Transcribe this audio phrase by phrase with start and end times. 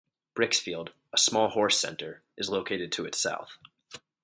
[0.35, 3.59] Brickfields, a small horse centre, is located to its south.